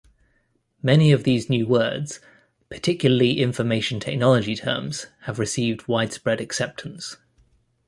[0.81, 2.19] Many of these new words,
[2.71, 7.17] particularly information technology terms, have received widespread acceptance.